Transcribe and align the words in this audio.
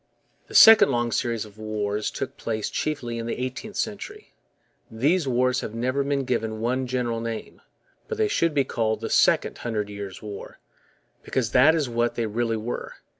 The 0.47 0.55
second 0.55 0.89
long 0.89 1.11
series 1.11 1.45
of 1.45 1.59
wars 1.59 2.09
took 2.09 2.35
place 2.35 2.71
chiefly 2.71 3.19
in 3.19 3.27
the 3.27 3.37
eighteenth 3.37 3.75
century. 3.75 4.33
These 4.89 5.27
wars 5.27 5.59
have 5.61 5.75
never 5.75 6.03
been 6.03 6.25
given 6.25 6.59
one 6.59 6.87
general 6.87 7.21
name; 7.21 7.61
but 8.07 8.17
they 8.17 8.27
should 8.27 8.55
be 8.55 8.63
called 8.63 9.01
the 9.01 9.11
Second 9.11 9.59
Hundred 9.59 9.91
Years' 9.91 10.19
War, 10.19 10.57
because 11.21 11.51
that 11.51 11.75
is 11.75 11.87
what 11.87 12.15
they 12.15 12.25
really 12.25 12.57
were. 12.57 12.95